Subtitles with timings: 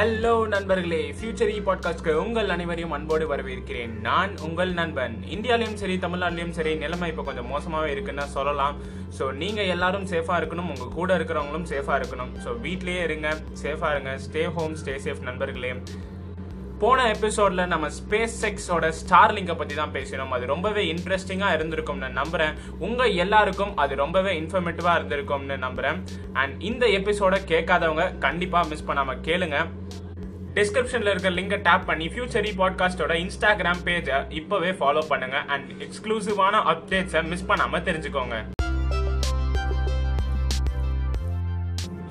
[0.00, 3.92] Hello நண்பர்களே future இ பாட்காஸ்ட்க்கு உங்கள் அனைவரையும் அன்போடு வரவேற்கிறேன்.
[4.06, 5.14] நான் உங்கள் நண்பன்.
[5.34, 8.78] இந்தியாலையும் சரி தமிழ்நாட்டிலையும் சரி நிலைமை இப்போ கொஞ்சம் மோசமாகவே இருக்குன்னு சொல்லலாம்.
[9.18, 12.32] ஸோ நீங்கள் எல்லாரும் சேஃபாக இருக்கணும் உங்கள் கூட இருக்கிறவங்களும் சேஃபாக இருக்கணும்.
[12.46, 13.30] ஸோ வீட்லேயே இருங்க
[13.62, 15.70] சேஃபாக இருங்க ஸ்டே ஹோம் ஸ்டே சேஃப் நண்பர்களே.
[16.82, 20.34] போன எபிசோட்ல நம்ம ஸ்பேஸ் செக்ஸோட ஸ்டார்லிங்கை பற்றி தான் பேசினோம்.
[20.38, 22.56] அது ரொம்பவே இன்ட்ரெஸ்டிங்காக இருந்திருக்கும்னு நம்புகிறேன்
[22.88, 26.00] உங்கள் எல்லாருக்கும் அது ரொம்பவே இன்ஃபர்மேட்டிவாக இருந்திருக்கும்னு நம்புகிறேன்
[26.42, 29.58] அண்ட் இந்த எபிசோட கேட்காதவங்க கண்டிப்பாக மிஸ் பண்ணாமல் கேளுங்க.
[30.54, 37.22] டிஸ்கிரிப்ஷன்ல இருக்க லிங்கை டேப் பண்ணி ஃபியூச்சரி பாட்காஸ்டோட இன்ஸ்டாகிராம் பேஜை இப்பவே ஃபாலோ பண்ணுங்க அண்ட் எக்ஸ்க்ளூசிவான அப்டேட்ஸை
[37.22, 38.36] மிஸ் பண்ணாம தெரிஞ்சுக்கோங்க.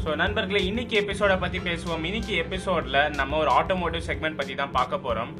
[0.03, 2.03] ஸோ நண்பர்களே இன்றைக்கி எபிசோடை பற்றி பேசுவோம்.
[2.09, 5.33] இன்னைக்கு எபிசோடில் நம்ம ஒரு ஆட்டோமோட்டிவ் செக்மெண்ட் பற்றி தான் பார்க்க போகிறோம்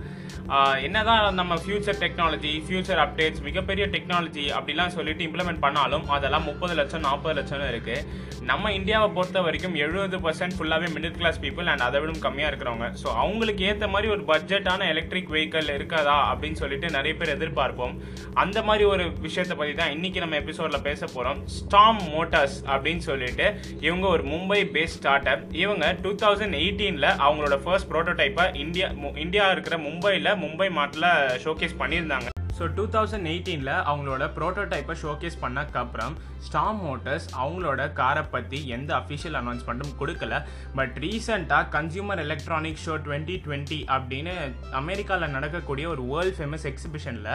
[0.86, 6.73] என்ன தான் நம்ம ஃபியூச்சர் டெக்னாலஜி ஃபியூச்சர் அப்டேட்ஸ் மிகப்பெரிய டெக்னாலஜி அப்படிலாம் சொல்லிட்டு இம்ப்ளிமெண்ட் பண்ணாலும் அதெல்லாம் முப்பது
[6.80, 8.05] லட்சம் நாற்பது லட்சம்னு இருக்குது
[8.49, 12.88] நம்ம இந்தியாவை பொறுத்த வரைக்கும் எழுபது பர்சன்ட் ஃபுல்லாகவே மிடில் கிளாஸ் பீப்புள் அண்ட் அதை விட கம்மியாக இருக்கிறவங்க.
[13.02, 17.95] ஸோ அவங்களுக்கு ஏற்ற மாதிரி ஒரு பட்ஜெட்டான எலக்ட்ரிக் வெஹிக்கல் இருக்காதா அப்படின்னு சொல்லிட்டு நிறைய பேர் எதிர்பார்ப்போம்.
[18.44, 23.48] அந்த மாதிரி ஒரு விஷயத்தை பற்றி தான் இன்னைக்கு நம்ம எபிசோடில் பேச போகிறோம் ஸ்டாம் மோட்டார்ஸ் அப்படின்னு சொல்லிட்டு
[23.88, 28.87] இவங்க ஒரு மும்பை மும்பை பேஸ்ட் ஸ்டார்ட்அப் இவங்க டூ தௌசண்ட் எயிட்டீனில் அவங்களோட ஃபர்ஸ்ட் ப்ரோட்டோடைப்பை இந்தியா
[29.23, 31.07] இந்தியா இருக்கிற மும்பையில் மும்பை மாட்டில்
[31.43, 32.27] ஷோகேஸ் பண்ணியிருந்தாங்க.
[32.57, 36.13] ஸோ டூ தௌசண்ட் எயிட்டீனில் அவங்களோட ப்ரோட்டோடைப்பை ஷோகேஸ் பண்ணக்கப்புறம்
[36.47, 40.43] ஸ்டாம் மோட்டர்ஸ் அவங்களோட காரை பற்றி எந்த அஃபிஷியல் அனௌன்ஸ்மெண்ட்டும் கொடுக்கல.
[40.79, 44.35] பட் ரீசெண்டாக consumer electronic show twenty twenty அப்படின்னு
[44.83, 47.31] அமெரிக்காவில் நடக்கக்கூடிய ஒரு வேர்ல்ட் ஃபேமஸ் எக்ஸிபிஷனில்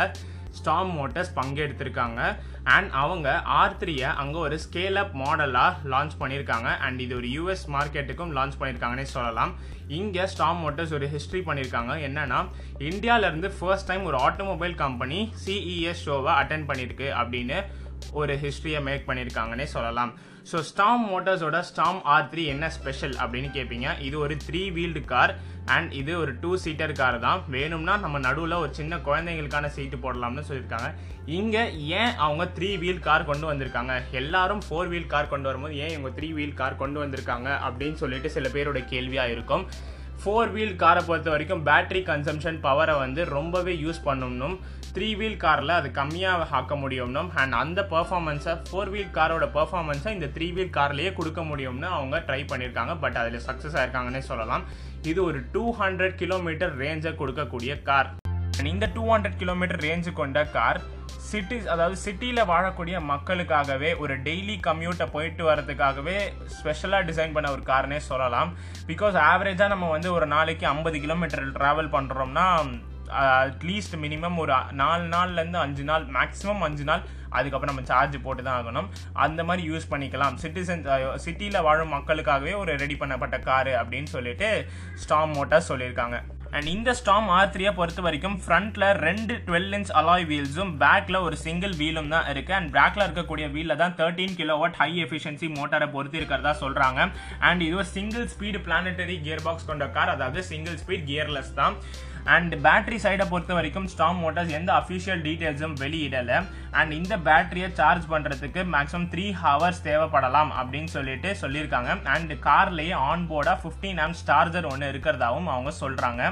[0.50, 2.20] ஸ்டாம் மோட்டர்ஸ் பங்கெடுத்திருக்காங்க.
[2.64, 6.70] அண்ட் அவங்க ஆர் த்ரீயை அங்கே ஒரு ஸ்கேல் அப் மாடலாக லான்ச் பண்ணியிருக்காங்க.
[6.86, 9.54] அண்ட் இது ஒரு யூஎஸ் மார்க்கெட்டுக்கும் லான்ச் பண்ணியிருக்காங்கன்னே சொல்லலாம்.
[9.88, 11.92] இங்கே ஸ்டாம் மோட்டர்ஸ் ஒரு ஹிஸ்ட்ரி பண்ணியிருக்காங்க.
[12.08, 12.40] என்னென்னா
[12.78, 17.58] இந்தியாவிலேருந்து ஃபர்ஸ்ட் டைம் ஒரு ஆட்டோமொபைல் கம்பெனி சிஇஎஸ் ஷோவை அட்டன் பண்ணியிருக்கு அப்படின்னு
[18.20, 20.12] ஒரு ஹிஸ்ட்ரியை மேக் பண்ணியிருக்காங்கன்னே சொல்லலாம்.
[20.50, 25.32] ஸோ ஸ்டாம் மோட்டார்ஸோட ஸ்டாம் ஆர் த்ரீ என்ன ஸ்பெஷல் அப்படின்னு கேட்பீங்க இது ஒரு த்ரீ வீல்டு கார்
[25.74, 27.40] அண்ட் இது ஒரு டூ சீட்டர் கார் தான்.
[27.54, 30.88] வேணும்னா நம்ம நடுவில் ஒரு சின்ன குழந்தைங்களுக்கான சீட்டு போடலாம்னு சொல்லியிருக்காங்க.
[31.38, 31.64] இங்கே
[32.00, 33.94] ஏன் அவங்க த்ரீ வீல் கார் கொண்டு வந்திருக்காங்க?
[34.20, 37.50] எல்லாரும் ஃபோர் வீல் கார் கொண்டு வரும்போது ஏன் இவங்க த்ரீ வீல் கார் கொண்டு வந்திருக்காங்க?
[37.68, 39.66] அப்படின்னு சொல்லிட்டு சில பேரோட கேள்வியாக இருக்கும்.
[40.22, 44.56] ஃபோர் வீல் காரை பொறுத்த வரைக்கும் பேட்டரி கன்சம்ஷன் பவரை வந்து ரொம்பவே யூஸ் பண்ணணும்
[44.94, 47.28] த்ரீ வீல் காரில் அது கம்மியாக ஆக்க முடியும்னும்.
[47.40, 52.40] அண்ட் அந்த பர்ஃபார்மன்ஸை ஃபோர் வீல் காரோட பர்ஃபார்மன்ஸை இந்த த்ரீ வீல் கார்லேயே கொடுக்க முடியும்னு அவங்க ட்ரை
[52.52, 54.64] பண்ணியிருக்காங்க பட் அதில் சக்ஸஸ் ஆயிருக்காங்கன்னே சொல்லலாம்.
[55.10, 58.10] இது ஒரு டூ ஹண்ட்ரட் கிலோமீட்டர் ரேஞ்சை கொடுக்கக்கூடிய கார்
[58.58, 60.80] அண்ட் இந்த டூ ஹண்ட்ரட் கிலோமீட்டர் ரேஞ்சு கொண்ட கார்
[61.30, 66.16] சிட்டிஸ் அதாவது சிட்டியில் வாழக்கூடிய மக்களுக்காகவே ஒரு டெய்லி கம்யூட்டை போயிட்டு வரதுக்காகவே
[66.56, 68.50] ஸ்பெஷலாக டிசைன் பண்ண ஒரு காரனே சொல்லலாம்.
[68.90, 72.46] பிகாஸ் ஆவரேஜாக நம்ம வந்து ஒரு நாளைக்கு ஐம்பது கிலோமீட்டர் ட்ராவல் பண்ணுறோம்னா
[73.18, 77.04] அட்லீஸ்ட் மினிமம் ஒரு நாலு நாள்லேருந்து அஞ்சு நாள் மேக்ஸிமம் அஞ்சு நாள்
[77.38, 78.88] அதுக்கப்புறம் நம்ம சார்ஜ் போட்டு தான் ஆகணும்.
[79.26, 80.34] அந்த மாதிரி யூஸ் பண்ணிக்கலாம்.
[80.42, 80.84] சிட்டிசன்
[81.26, 84.50] சிட்டியில் வாழும் மக்களுக்காகவே ஒரு ரெடி பண்ணப்பட்ட காரு அப்படின்னு சொல்லிட்டு
[85.04, 86.18] ஸ்டாம் மோட்டார் சொல்லியிருக்காங்க.
[86.52, 91.36] அண்ட் இந்த ஸ்டாம் ஆர் த்ரீயை பொறுத்த வரைக்கும் ஃப்ரண்ட்டில் ரெண்டு டுவெல் இன்ச் அலாய் வீல்ஸும் பேக்கில் ஒரு
[91.36, 95.88] சிங்கிள் வீலும் தான் இருக்குது அண்ட் பேக்கில் இருக்கக்கூடிய வீலில் தான் thirteen kilo watt high efficiency மோட்டாரை
[95.90, 97.00] பொறுத்து இருக்கிறதா சொல்கிறாங்க
[97.40, 101.76] அண்ட் இது ஒரு single speed planetary gear box கொண்ட கார் அதாவது சிங்கிள் ஸ்பீட் கியர்லெஸ் தான்.
[102.34, 106.38] அண்ட் பேட்டரி சைடை பொறுத்த வரைக்கும் ஸ்டாம் மோட்டார்ஸ் எந்த அஃபிஷியல் டீட்டெயில்ஸும் வெளியிடலை.
[106.78, 111.90] அண்ட் இந்த பேட்டரியை சார்ஜ் பண்ணுறதுக்கு மேக்ஸிமம் த்ரீ ஹவர்ஸ் தேவைப்படலாம் அப்படின்னு சொல்லிட்டு சொல்லியிருக்காங்க.
[112.14, 116.22] அண்ட் கார்லேயே ஆன் போர்டாக ஃபிஃப்டீன் ஆம்ஸ் சார்ஜர் ஒன்று இருக்கிறதாவும் அவங்க சொல்கிறாங்க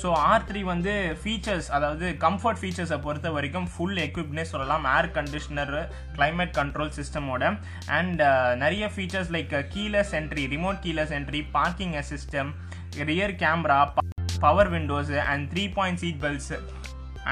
[0.00, 4.84] ஸோ ஆர் த்ரீ வந்து ஃபீச்சர்ஸ் அதாவது கம்ஃபர்ட் ஃபீச்சர்ஸை பொறுத்த வரைக்கும் ஃபுல் எக்யூப்னே சொல்லலாம்.
[4.96, 5.74] ஏர் கண்டிஷனர்
[6.18, 7.50] கிளைமேட் கண்ட்ரோல் சிஸ்டமோட
[7.98, 8.22] அண்ட்
[8.62, 12.52] நிறைய features like keyless entry remote keyless entry parking assist
[13.10, 13.80] rear camera
[14.40, 16.58] power windows and three point seat belts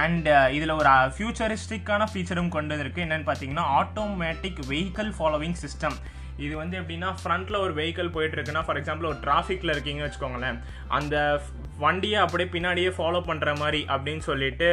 [0.05, 3.05] and இதில் ஒரு uh, ஃபியூச்சரிஸ்டிக்கான ஃபீச்சரும் கொண்டு வந்திருக்கு.
[3.05, 5.97] என்னென்னு பார்த்தீங்கன்னா ஆட்டோமேட்டிக் வெஹிக்கல் ஃபாலோவிங் சிஸ்டம்
[6.44, 10.58] இது வந்து எப்படின்னா ஃப்ரண்ட்டில் ஒரு வெஹிக்கிள் போயிட்டு இருக்குன்னா ஃபார் எக்ஸாம்பிள் ஒரு டிராஃபிக்கில் இருக்கீங்கன்னு வச்சுக்கோங்களேன்
[10.98, 11.16] அந்த
[11.84, 14.69] வண்டியை அப்படியே பின்னாடியே ஃபாலோ பண்ணுற மாதிரி அப்படின்னு சொல்லிட்டு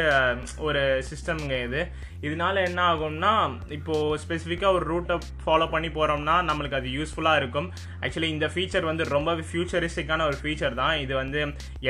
[0.68, 1.82] ஒரு சிஸ்டம்ங்க இது.
[2.28, 3.32] இதனால என்ன ஆகும்னா
[3.78, 5.16] இப்போது ஸ்பெசிஃபிக்காக ஒரு ரூட்டை
[5.46, 7.68] ஃபாலோ பண்ணி போகிறோம்னா நம்மளுக்கு அது யூஸ்ஃபுல்லாக இருக்கும்.
[8.04, 10.96] ஆக்சுவலி இந்த ஃபீச்சர் வந்து ரொம்ப ஃபியூச்சரிஸ்டிக்கான ஒரு ஃபீச்சர் தான்.
[11.06, 11.42] இது வந்து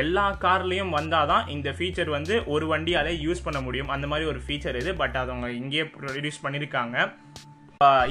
[0.03, 3.91] எல்லா கார்லேயும் வந்தால் தான் இந்த ஃபீச்சர் வந்து ஒரு வண்டியாலே யூஸ் பண்ண முடியும்.
[3.97, 4.93] அந்த மாதிரி ஒரு ஃபீச்சர் இது.
[5.03, 6.97] பட் அது அவங்க இங்கேயே ப்ரொடியூஸ் பண்ணியிருக்காங்க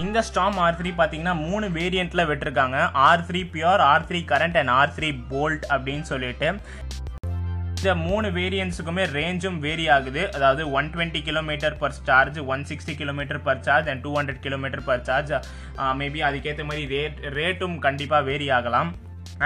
[0.05, 2.79] இந்த ஸ்டாம் ஆர் த்ரீ பார்த்தீங்கன்னா மூணு வேரியண்ட்டில் விட்டுருக்காங்க.
[3.07, 6.49] R three pure R three current and R three bolt அப்படின்னு சொல்லிட்டு.
[7.77, 10.23] இந்த மூணு வேரியன்ஸுக்குமே ரேஞ்சும் வேரி ஆகுது.
[10.37, 14.85] அதாவது one twenty kilometre per charge one sixty kilometre per charge and two hundred kilometre
[14.89, 15.33] per charge
[16.01, 18.93] maybe அதுக்கேற்ற மாதிரி ரேட் ரேட்டும் கண்டிப்பாக வேரி ஆகலாம்.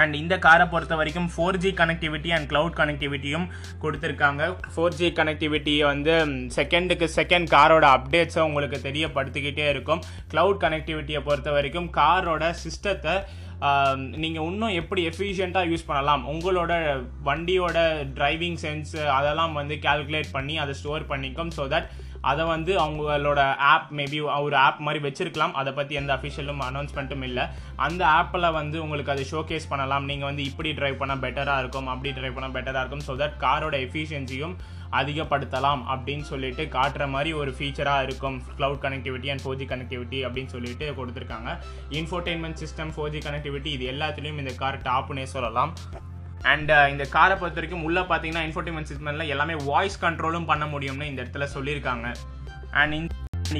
[0.01, 3.47] அண்ட் இந்த காரை பொறுத்த வரைக்கும் four G connectivity and cloud கனெக்டிவிட்டியும்
[3.83, 4.43] கொடுத்துருக்காங்க.
[4.73, 6.13] ஃபோர் ஜி கனெக்டிவிட்டியை வந்து
[6.57, 10.03] செகண்டுக்கு செகண்ட் காரோட அப்டேட்ஸை உங்களுக்கு தெரியப்படுத்திக்கிட்டே இருக்கும்.
[10.33, 13.15] க்ளவுட் கனெக்டிவிட்டியை பொறுத்த வரைக்கும் காரோட சிஸ்டத்தை
[14.23, 16.23] நீங்கள் இன்னும் எப்படி எஃபிஷியண்ட்டாக யூஸ் பண்ணலாம்?
[16.33, 16.73] உங்களோட
[17.27, 17.77] வண்டியோட
[18.17, 21.87] டிரைவிங் சென்ஸ் அதெல்லாம் வந்து கால்குலேட் பண்ணி அதை ஸ்டோர் பண்ணிக்கும் ஸோ தட்
[22.31, 23.41] அதை வந்து அவங்களோட
[23.73, 25.53] ஆப் மேபி ஒரு ஆப் மாதிரி வச்சிருக்கலாம்.
[25.61, 27.45] அதை பற்றி எந்த அஃபிஷியலும் அனௌன்ஸ்மெண்ட்டும் இல்லை.
[27.87, 30.07] அந்த ஆப்பில் வந்து உங்களுக்கு அதை ஷோகேஸ் பண்ணலாம்.
[30.11, 33.77] நீங்கள் வந்து இப்படி ட்ரைவ் பண்ணால் பெட்டராக இருக்கும் அப்படி ட்ரைவ் பண்ணால் பெட்டராக இருக்கும் ஸோ தட் காரோட
[33.87, 34.57] எஃபிஷியன்சியும்
[34.99, 38.37] அதிகப்படுத்தலாம் அப்படின்னு சொல்லிட்டு காட்டுற மாதிரி ஒரு ஃபீச்சராக இருக்கும்.
[38.57, 41.49] Cloud connectivity and four G connectivity அப்படின்னு சொல்லிட்டு கொடுத்துருக்காங்க.
[41.99, 45.73] Infotainment system four G connectivity இது எல்லாத்துலேயும் இந்த கார் டாப்னே சொல்லலாம்.
[46.49, 51.09] அண்ட் uh, இந்த காரை பொறுத்த வரைக்கும் உள்ளே பார்த்தீங்கன்னா இன்ஃபோர்டைன்மெண்ட் சிஸ்டமில் எல்லாமே வாய்ஸ் கண்ட்ரோலும் பண்ண முடியும்னு
[51.11, 52.07] இந்த இடத்துல சொல்லியிருக்காங்க.
[52.81, 52.95] அண்ட்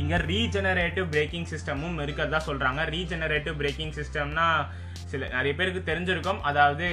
[0.02, 4.48] இங்கே ரீஜெனரேட்டிவ் பிரேக்கிங் சிஸ்டமும் இருக்கிறதா சொல்கிறாங்க ரீஜெனரேட்டிவ் பிரேக்கிங் சிஸ்டம்னா
[5.12, 6.42] சில நிறைய பேருக்கு தெரிஞ்சிருக்கும்.
[6.50, 6.86] அதாவது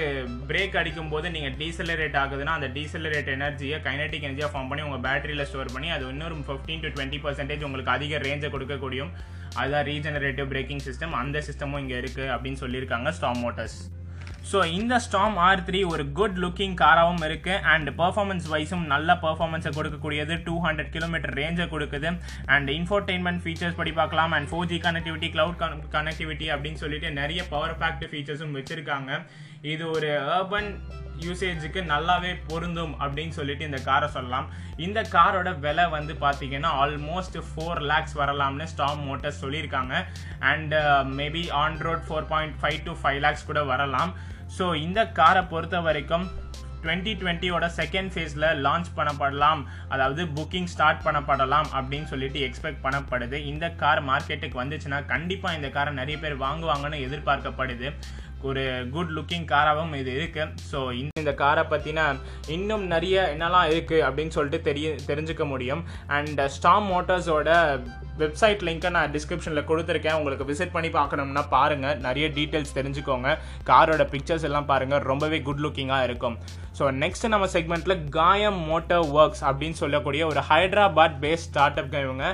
[0.50, 5.48] பிரேக் அடிக்கும் போது நீங்கள் டீசலரேட் ஆகுதுன்னா அந்த டீசலரேட் எனர்ஜியை கைனட்டிக் எனர்ஜியாக ஃபார்ம் பண்ணி உங்கள் பேட்டரியில்
[5.50, 9.12] ஸ்டோர் பண்ணி அது இன்னொரு ஃபிஃப்டீன் டு டுவெண்ட்டி பர்சன்டேஜ் உங்களுக்கு அதிக ரேஞ்சை கொடுக்கக்கூடியும்
[9.58, 13.78] அதுதான் ரீஜெனரேட்டிவ் பிரேக்கிங் சிஸ்டம் அந்த சிஸ்டமும் இங்கே இருக்குது அப்படின்னு சொல்லியிருக்காங்க ஸ்டாம் மோட்டர்ஸ்
[14.50, 19.70] ஸோ இந்த ஸ்டாம் ஆர் த்ரீ ஒரு குட் லுக்கிங் காராகவும் இருக்குது அண்ட் பர்ஃபார்மன்ஸ் வைஸும் நல்ல பர்ஃபார்மன்ஸை
[19.76, 20.34] கொடுக்கக்கூடியது.
[20.46, 22.10] டூ ஹண்ட்ரட் கிலோமீட்டர் ரேஞ்சை கொடுக்குது.
[22.54, 24.34] அண்ட் இன்ஃபோர்டெயின்மெண்ட் ஃபீச்சர்ஸ் படி பார்க்கலாம்.
[24.38, 25.58] And four G connectivity cloud
[25.96, 29.10] connectivity அப்படின்னு சொல்லிட்டு நிறைய பவர் பேக்டு ஃபீச்சர்ஸும் வச்சுருக்காங்க.
[29.72, 30.70] இது ஒரு அர்பன்
[31.24, 34.46] யூசேஜுக்கு நல்லாவே பொருந்தும் அப்படின்னு சொல்லிட்டு இந்த காரை சொல்லலாம்.
[34.86, 39.94] இந்த காரோட விலை வந்து பார்த்தீங்கன்னா ஆல்மோஸ்ட் ஃபோர் லேக்ஸ் வரலாம்னு ஸ்டாம் மோட்டர்ஸ் சொல்லியிருக்காங்க.
[40.52, 40.74] And
[41.20, 44.12] maybe on road four point five to five lakhs கூட வரலாம்.
[44.56, 46.26] ஸோ இந்த காரை பொறுத்த வரைக்கும்
[46.82, 49.60] டுவெண்ட்டி டுவெண்ட்டியோட செகண்ட் ஃபேஸில் லான்ச் பண்ணப்படலாம்.
[49.94, 53.38] அதாவது புக்கிங் ஸ்டார்ட் பண்ணப்படலாம் அப்படின்னு சொல்லிட்டு எக்ஸ்பெக்ட் பண்ணப்படுது.
[53.52, 57.88] இந்த கார் மார்க்கெட்டுக்கு வந்துச்சுன்னா கண்டிப்பாக இந்த காரை நிறைய பேர் வாங்குவாங்கன்னு எதிர்பார்க்கப்படுது.
[58.48, 58.62] ஒரு
[58.94, 62.00] குட் லுக்கிங் காராகவும் இது இருக்குது ஸோ இந்த காரை பற்றின
[62.56, 65.82] இன்னும் நிறைய என்னெல்லாம் இருக்குது அப்படின்னு சொல்லிட்டு தெரிய தெரிஞ்சுக்க முடியும்.
[66.16, 67.50] அண்ட் ஸ்டாம் மோட்டார்ஸோட
[68.22, 70.16] வெப்சைட் லிங்க்கை நான் டிஸ்கிரிப்ஷனில் கொடுத்துருக்கேன்.
[70.18, 73.30] உங்களுக்கு விசிட் பண்ணி பார்க்கணும்னா பாருங்கள் நிறைய டீட்டெயில்ஸ் தெரிஞ்சுக்கோங்க.
[73.70, 76.36] காரோட பிக்சர்ஸ் எல்லாம் பாருங்கள் ரொம்பவே குட் லுக்கிங்காக இருக்கும்.
[76.78, 82.24] ஸோ நெக்ஸ்ட் நம்ம செக்மெண்ட்டில் காயம் மோட்டார் ஒர்க்ஸ் அப்படின்னு சொல்லக்கூடிய ஒரு ஹைதராபாத் பேஸ்ட் ஸ்டார்ட் அப் இவங்க.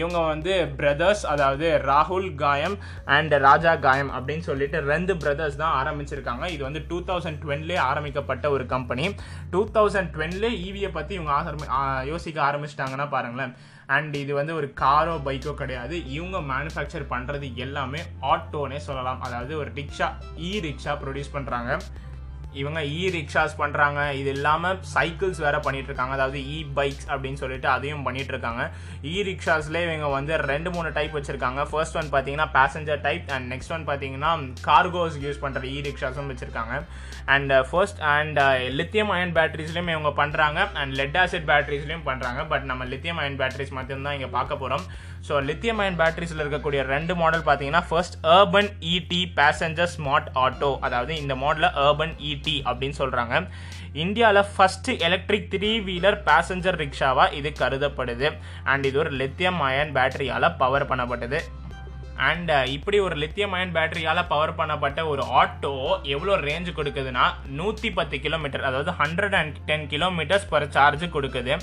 [0.00, 2.76] இவங்க வந்து பிரதர்ஸ் அதாவது ராகுல் காயம்
[3.16, 6.44] அண்ட் ராஜா காயம் அப்படின்னு சொல்லிட்டு ரெண்டு பிரதர்ஸ் தான் ஆரம்பிச்சிருக்காங்க.
[6.56, 9.06] இது வந்து டூ தௌசண்ட் டுவெல்லே ஆரம்பிக்கப்பட்ட ஒரு கம்பெனி
[9.54, 11.68] டூ தௌசண்ட் டுவெல்லே ஈவியை பற்றி இவங்க ஆரம்பி
[12.12, 13.54] யோசிக்க ஆரம்பிச்சிட்டாங்கன்னா பாருங்களேன்.
[13.96, 15.96] அண்ட் இது வந்து ஒரு காரோ பைக்கோ கிடையாது.
[16.16, 18.00] இவங்க மேனுஃபேக்சர் பண்ணுறது எல்லாமே
[18.32, 19.22] ஆட்டோனே சொல்லலாம்.
[19.28, 20.08] அதாவது ஒரு ரிக்ஷா
[20.48, 21.70] இ ரிக்ஷா ப்ரொடியூஸ் பண்ணுறாங்க
[22.54, 27.68] இவங்க இ ரிக்ஷாஸ் பண்ணுறாங்க இது இல்லாமல் சைக்கிள்ஸ் வேறு பண்ணிகிட்ருக்காங்க இருக்காங்க அதாவது இ பைக்ஸ் அப்படின்னு சொல்லிட்டு
[27.74, 28.62] அதையும் பண்ணிகிட்ருக்காங்க
[29.12, 31.62] இ ரிக்ஷாஸ்லேயே இவங்க வந்து ரெண்டு மூணு டைப் வச்சுருக்காங்க.
[31.70, 34.32] ஃபர்ஸ்ட் ஒன் பார்த்தீங்கன்னா passenger type and next one பார்த்தீங்கன்னா
[34.68, 36.74] கார்கோஸ் யூஸ் பண்ணுற இ ரிக்ஷாஸும் வச்சுருக்காங்க.
[37.34, 38.38] And first uh, and
[38.78, 43.38] lithium ion uh, பேட்டரிஸ்லையும் இவங்க பண்ணுறாங்க அண்ட் லெட் ஆசிட் பேட்டரிஸ்லையும் பண்ணுறாங்க பட் நம்ம லித்தியம் அயன்
[43.40, 44.84] பேட்டரிஸ் மட்டும்தான் இங்கே பார்க்க போகிறோம்
[45.26, 51.12] ஸோ லித்தியம் அயன் பேட்டரிஸில் இருக்கக்கூடிய ரெண்டு மாடல் பார்த்தீங்கன்னா first urban ET passenger smart auto அதாவது
[51.22, 53.34] இந்த மாடலில் அர்பன் இடி அப்படின்னு சொல்கிறாங்க
[54.04, 58.28] இந்தியாவில் first electric three wheeler passenger ரிக்ஷாவாக இது கருதப்படுது.
[58.72, 61.38] அண்ட் இது ஒரு லித்தியம் அயன் பேட்டரியால் பவர் பண்ணப்பட்டது.
[62.28, 65.74] அண்ட் இப்படி ஒரு லித்தியம் அயன் பேட்டரியால் பவர் பண்ணப்பட்ட ஒரு ஆட்டோ
[66.14, 67.26] எவ்வளோ ரேஞ்சு கொடுக்குதுன்னா
[67.58, 71.54] நூற்றி பத்து கிலோமீட்டர் அதாவது hundred and ten kilometres per charge கொடுக்குது.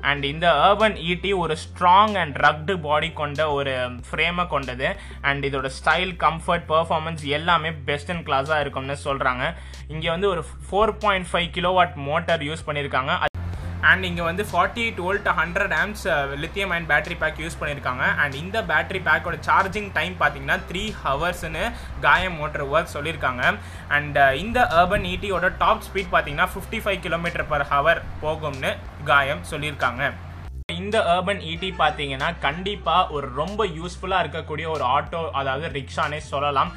[0.00, 3.74] அண்ட் இந்த அர்பன் ஈட்டி ஒரு ஸ்ட்ராங் அண்ட் ரக்டு பாடி கொண்ட ஒரு
[4.08, 4.88] ஃப்ரேமை கொண்டது.
[5.20, 9.44] அண்ட் இதோட ஸ்டைல் கம்ஃபர்ட் பர்ஃபார்மன்ஸ் எல்லாமே பெஸ்ட் அண்ட் கிளாஸாக இருக்கும்னு சொல்கிறாங்க
[9.88, 13.29] இங்கே வந்து ஒரு four point five kilowatt motor use பண்ணியிருக்காங்க
[13.90, 16.04] அண்ட் இங்கே வந்து forty eight volt hundred amps
[16.42, 18.04] lithium ion battery pack use பண்ணியிருக்காங்க.
[18.22, 21.64] அண்ட் இந்த பேட்டரி பேக்கோட சார்ஜிங் டைம் பார்த்தீங்கன்னா த்ரீ ஹவர்ஸ்னு
[22.06, 23.44] காயம் மோட்டர் ஒர்க் சொல்லியிருக்காங்க.
[23.98, 28.72] அண்ட் uh, இந்த அர்பன் ஈட்டியோட டாப் ஸ்பீட் பார்த்தீங்கன்னா fifty five kilometre per hour போகும்னு
[29.12, 30.02] காயம் சொல்லியிருக்காங்க.
[30.80, 36.70] இந்த அர்பன் ஈடி பார்த்தீங்கன்னா கண்டிப்பாக ஒரு ரொம்ப யூஸ்ஃபுல்லாக இருக்கக்கூடிய ஒரு ஆட்டோ அதாவது ரிக்ஷானே சொல்லலாம்.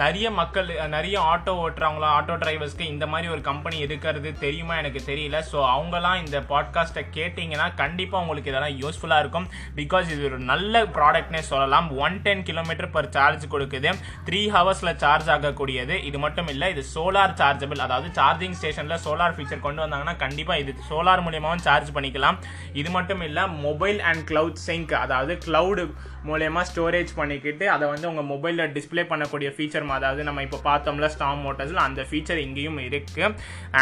[0.00, 5.38] நிறைய மக்கள் நிறைய ஆட்டோ ஓட்டுறவங்களா ஆட்டோ டிரைவர்ஸ்க்கு இந்த மாதிரி ஒரு கம்பெனி இருக்கிறது தெரியுமா எனக்கு தெரியல.
[5.50, 9.48] ஸோ அவங்களாம் இந்த பாட்காஸ்ட்டை கேட்டிங்கன்னா கண்டிப்பாக உங்களுக்கு இதெல்லாம் யூஸ்ஃபுல்லாக இருக்கும்.
[9.80, 11.88] பிகாஸ் இது ஒரு நல்ல ப்ராடக்ட்னே சொல்லலாம்.
[12.04, 13.92] One ten kilometre per charge கொடுக்குது.
[14.28, 15.96] த்ரீ ஹவர்ஸில் சார்ஜ் ஆகக்கூடியது.
[16.10, 20.74] இது மட்டும் இல்லை இது சோலார் சார்ஜபிள் அதாவது சார்ஜிங் ஸ்டேஷனில் சோலார் ஃபீச்சர் கொண்டு வந்தாங்கன்னா கண்டிப்பாக இது
[20.90, 22.38] சோலார் மூலியமாகவும் சார்ஜ் பண்ணிக்கலாம்.
[22.82, 25.86] இது மட்டும் இல்லை மொபைல் அண்ட் க்ளவுட் சிங்க் அதாவது க்ளவுடு
[26.28, 31.42] மூலயமா ஸ்டோரேஜ் பண்ணிக்கிட்டு அதை வந்து உங்கள் மொபைலில் டிஸ்பிளே பண்ணக்கூடிய ஃபீச்சர் அதாவது நம்ம இப்போ பார்த்தோம்ல ஸ்டாம்
[31.46, 33.32] மோட்டர்ஸில் அந்த ஃபீச்சர் இங்கேயும் இருக்குது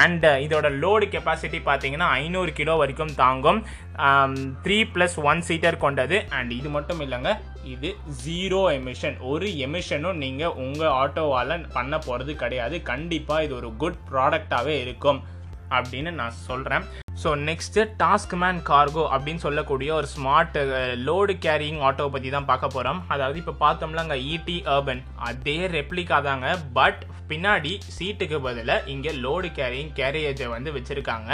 [0.03, 3.61] அண்ட் uh, இதோட லோடு கெப்பாசிட்டி பார்த்தீங்கன்னா ஐநூறு கிலோ வரைக்கும் தாங்கும்.
[4.65, 6.19] த்ரீ ப்ளஸ் ஒன் சீட்டர் கொண்டது.
[6.39, 7.33] அண்ட் இது மட்டும் இல்லைங்க
[7.75, 7.91] இது
[8.25, 12.79] ஜீரோ எமிஷன் ஒரு எமிஷனும் நீங்கள் உங்கள் ஆட்டோவால் பண்ண போகிறது கிடையாது.
[12.93, 15.21] கண்டிப்பாக இது ஒரு குட் ப்ராடக்டாகவே இருக்கும்.
[15.79, 16.87] அப்படின்னு நான் சொல்கிறேன்
[17.23, 20.57] so next task man cargo அப்படின்னு சொல்லக்கூடிய ஒரு ஸ்மார்ட்
[21.07, 26.19] லோடு கேரியிங் ஆட்டோவை பற்றி தான் பார்க்க போகிறோம் அதாவது இப்போ பார்த்தோம்ல அங்கே இடி அர்பன் அதே ரெப்ளிகா
[26.29, 26.49] தாங்க.
[26.79, 31.31] பட் பின்னாடி சீட்டுக்கு பதிலாக இங்கே லோடு கேரியிங் கேரியேஜை வந்து வச்சுருக்காங்க.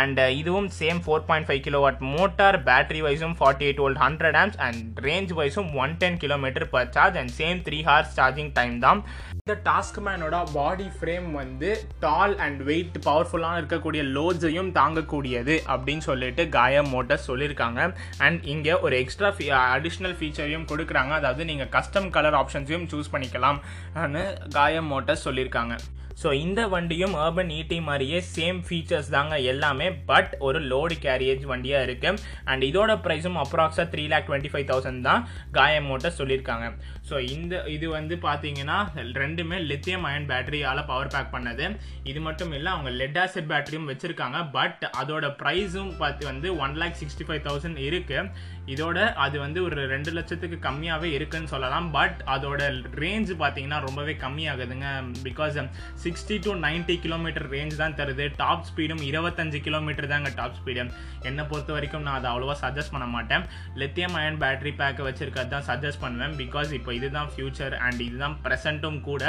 [0.00, 4.38] அண்ட் இதுவும் same four point five kilo watt motor battery வைஸும் forty eight volt hundred
[4.42, 8.76] amps and range வைஸும் one ten kilometre per charge and same three hours charging time
[8.86, 9.00] தான்.
[9.40, 11.70] இந்த டாஸ்க் மேனோட பாடி ஃப்ரேம் வந்து
[12.04, 17.80] டால் and wait பவர்ஃபுல்லாக இருக்கக்கூடிய லோட்ஸையும் தாங்கக்கூடியது அப்படின்னு சொல்லிட்டு காயா மோட்டர்ஸ் சொல்லியிருக்காங்க
[18.26, 21.12] அண்ட் இங்கே ஒரு எக்ஸ்ட்ரா ஃபீ அடிஷ்னல் ஃபீச்சரையும் கொடுக்குறாங்க.
[21.20, 23.60] அதாவது நீங்கள் கஸ்டம் கலர் ஆப்ஷன்ஸையும் சூஸ் பண்ணிக்கலாம்.
[24.56, 25.76] காயா மோட்டர்ஸ் சொல்லியிருக்காங்க
[26.22, 31.86] ஸோ இந்த வண்டியும் அர்பன் ஈட்டி மாதிரியே சேம் ஃபீச்சர்ஸ் தாங்க எல்லாமே பட் ஒரு லோடு கேரியேஜ் வண்டியாக
[31.88, 35.22] இருக்குது அண்ட் இதோட ப்ரைஸும் அப்ராக்ஸாக three lakh twenty five thousand தான்
[35.58, 36.66] காயம் மோட்டர் சொல்லியிருக்காங்க.
[37.08, 38.78] ஸோ இந்த இது வந்து பார்த்தீங்கன்னா
[39.22, 41.66] ரெண்டுமே லித்தியம் அயன் பேட்டரியால் பவர் பேக் பண்ணது.
[42.10, 46.98] இது மட்டும் இல்லை அவங்க லெட் ஆசிட் பேட்டரியும் வச்சுருக்காங்க பட் அதோட ப்ரைஸும் பார்த்து வந்து one lakh
[47.02, 48.28] sixty five thousand இருக்குது
[48.72, 51.88] இதோட அது வந்து ஒரு ரெண்டு லட்சத்துக்கு கம்மியாகவே இருக்குன்னு சொல்லலாம்.
[51.96, 52.60] பட் அதோட
[53.02, 54.88] ரேஞ்ச் பார்த்தீங்கன்னா ரொம்பவே கம்மியாகுதுங்க.
[55.26, 55.58] Because
[56.04, 58.26] sixty to ninety kilometre range தான் தருது.
[58.42, 60.86] டாப் ஸ்பீடும் இருபத்தஞ்சு கிலோமீட்டர் தாங்க டாப் ஸ்பீடு
[61.30, 63.44] என்னை பொறுத்த வரைக்கும் நான் அதை அவ்வளோவா சஜஸ்ட் பண்ண மாட்டேன்.
[63.82, 66.34] லித்தியம் அயன் பேட்டரி பேக்கை வச்சுருக்கிறது தான் சஜஸ்ட் பண்ணுவேன்.
[66.42, 69.22] பிகாஸ் இப்போ இதுதான் ஃபியூச்சர் அண்ட் இதுதான் ப்ரெசண்ட்டும் கூட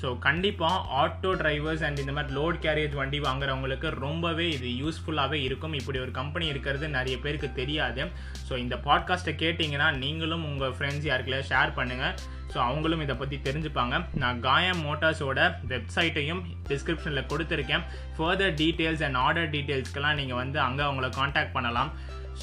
[0.00, 5.76] ஸோ கண்டிப்பாக ஆட்டோ டிரைவர்ஸ் அண்ட் இந்த மாதிரி லோட் கேரியேஜ் வண்டி வாங்குறவங்களுக்கு ரொம்பவே இது யூஸ்ஃபுல்லாகவே இருக்கும்.
[5.80, 8.02] இப்படி ஒரு கம்பெனி இருக்கிறது நிறைய பேருக்கு தெரியாது.
[8.48, 12.16] ஸோ இந்த பாட்காஸ்ட்டை கேட்டிங்கன்னா நீங்களும் உங்கள் ஃப்ரெண்ட்ஸ் யாருக்குள்ள ஷேர் பண்ணுங்கள்
[12.52, 13.94] ஸோ அவங்களும் இதை பற்றி தெரிஞ்சுப்பாங்க.
[14.22, 15.40] நான் காயம் மோட்டார்ஸோட
[15.72, 17.86] வெப்சைட்டையும் டிஸ்கிரிப்ஷனில் கொடுத்துருக்கேன்.
[18.18, 21.90] ஃபர்தர் டீட்டெயில்ஸ் அண்ட் ஆர்டர் டீட்டெயில்ஸ்க்கெல்லாம் நீங்கள் வந்து அங்கே அவங்கள காண்டாக்ட் பண்ணலாம்.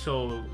[0.04, 0.12] ஸோ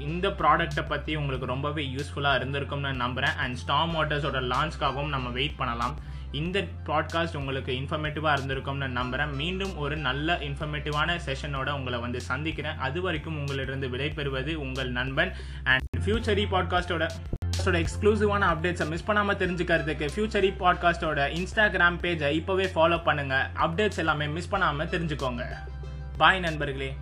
[0.10, 5.96] இந்த ப்ராடக்ட்டை பற்றி உங்களுக்கு ரொம்பவே யூஸ்ஃபுல்லாக இருந்திருக்கும்னு நம்புகிறேன் அண்ட் ஸ்டார் மோட்டர்ஸோட லான்ச்காகவும் நம்ம வெயிட் பண்ணலாம்.
[6.32, 12.78] இந்த பாட்காஸ்ட் உங்களுக்கு இன்ஃபர்மேட்டிவாக இருந்திருக்கும்னு நம்புகிறேன் மீண்டும் ஒரு நல்ல இன்ஃபர்மேட்டிவான செஷனோட உங்களை வந்து சந்திக்கிறேன்.
[12.78, 15.32] அது வரைக்கும் உங்களிடந்து விடைபெறுவது உங்கள் நண்பன்.
[15.64, 17.10] அண்ட் ஃபியூச்சரி பாட்காஸ்டோட
[17.60, 24.28] பாட்காஸ்டோட எக்ஸ்க்ளூசிவான அப்டேட்ஸை மிஸ் பண்ணாமல் தெரிஞ்சுக்கிறதுக்கு ஃபியூச்சரி பாட்காஸ்டோட இன்ஸ்டாகிராம் பேஜை இப்போவே ஃபாலோ பண்ணுங்கள் அப்டேட்ஸ் எல்லாமே
[24.28, 25.46] மிஸ் பண்ணாமல் தெரிஞ்சுக்கோங்க.
[26.18, 26.98] பாய் நண்பர்களே.